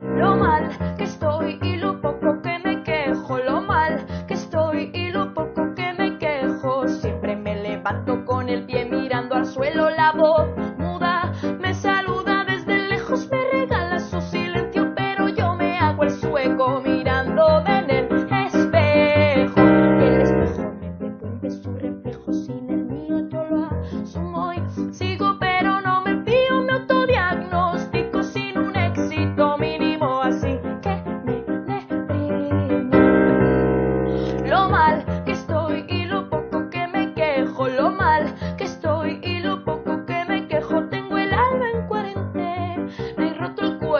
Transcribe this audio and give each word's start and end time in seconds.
Lo 0.00 0.36
mal 0.36 0.96
que 0.96 1.04
estoy 1.04 1.58
y 1.62 1.76
lo 1.76 2.00
poco 2.00 2.42
que 2.42 2.58
me 2.58 2.82
quejo, 2.82 3.38
lo 3.38 3.60
mal 3.60 4.04
que 4.26 4.34
estoy 4.34 4.90
y 4.92 5.10
lo 5.10 5.32
poco 5.32 5.72
que 5.76 5.92
me 5.92 6.18
quejo. 6.18 6.88
Siempre 6.88 7.36
me 7.36 7.62
levanto 7.62 8.24
con 8.24 8.48
el 8.48 8.66
pie 8.66 8.86
mirando 8.86 9.36
al 9.36 9.46
suelo, 9.46 9.90
la 9.90 10.12
voz 10.12 10.48
muda 10.78 11.32
me 11.60 11.72
saluda 11.74 12.44
desde 12.44 12.88
lejos, 12.88 13.28
me 13.30 13.44
regala 13.52 14.00
su 14.00 14.20
silencio, 14.20 14.92
pero 14.96 15.28
yo 15.28 15.54
me 15.54 15.78
hago 15.78 16.02
el 16.02 16.10
sueco 16.10 16.80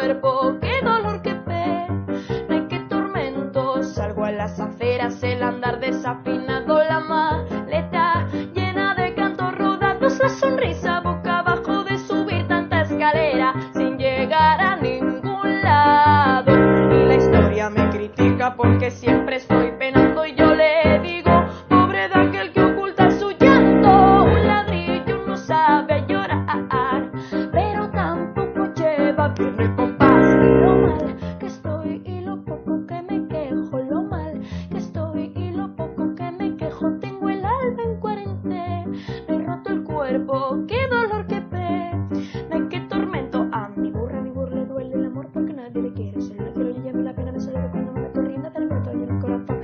cuerpo, 0.05 0.59
qué 0.61 0.81
dolor, 0.83 1.23
qué 1.23 1.35
pena, 1.35 2.69
qué 2.69 2.79
tormento. 2.91 3.83
Salgo 3.83 4.25
a 4.25 4.33
las 4.33 4.61
aceras, 4.61 5.23
el 5.23 5.43
andar 5.43 5.81
desafinado, 5.81 6.79
la 6.85 7.01
maleta 7.01 8.29
llena 8.55 8.95
de 8.95 9.15
cantos 9.15 9.57
rodados, 9.57 10.19
la 10.19 10.29
sonrisa 10.29 11.01
boca 11.01 11.39
abajo 11.39 11.85
de 11.85 11.97
subir 11.99 12.47
tanta 12.49 12.83
escalera 12.83 13.55
sin 13.73 13.97
llegar 13.97 14.61
a 14.61 14.77
ningún 14.77 15.63
lado. 15.63 16.53
Y 16.53 17.07
la 17.07 17.15
historia 17.15 17.71
me 17.71 17.89
critica 17.89 18.55
porque 18.57 18.91
siempre 18.91 19.24
cuerpo, 40.15 40.65
qué 40.69 40.87
dolor, 40.89 41.27
qué 41.27 41.41
pena, 41.41 42.69
qué 42.71 42.81
tormento. 42.89 43.49
A 43.53 43.69
mi 43.69 43.91
burra, 43.91 44.19
a 44.19 44.23
mi 44.23 44.31
burra 44.31 44.55
le 44.55 44.67
duele 44.67 44.95
el 44.95 45.07
amor 45.07 45.29
porque 45.33 45.53
nadie 45.53 45.83
le 45.83 45.93
quiere. 45.93 46.21
Solo 46.21 46.45
le 46.45 46.53
quiero 46.53 46.71
y 46.71 46.89
a 46.89 46.93
mí 46.93 47.03
la 47.03 47.15
pena 47.15 47.33
me 47.33 47.41
sale 47.41 47.69
cuando 47.71 47.93
me 47.93 48.01
meto 48.03 48.23
rienda 48.23 48.51
del 48.51 48.69
muerto 48.69 48.91
y 48.97 49.03
el 49.03 49.19
corazón. 49.19 49.59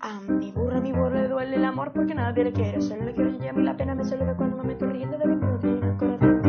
A 0.00 0.20
mi 0.20 0.50
burra, 0.52 0.78
a 0.78 0.80
mi 0.80 0.92
burra 0.92 1.22
le 1.22 1.28
duele 1.28 1.56
el 1.56 1.64
amor 1.64 1.92
porque 1.92 2.14
nadie 2.14 2.44
le 2.44 2.52
quiere. 2.52 2.80
Solo 2.80 3.04
le 3.04 3.14
quiero 3.14 3.30
y 3.30 3.46
a 3.46 3.52
mí 3.52 3.62
la 3.62 3.76
pena 3.76 3.94
me 3.94 4.04
sale 4.04 4.24
cuando 4.36 4.56
me 4.56 4.64
meto 4.64 4.86
rienda 4.86 5.16
del 5.16 5.36
muerto 5.36 5.66
y 5.68 5.70
el 5.70 5.96
corazón. 5.96 6.47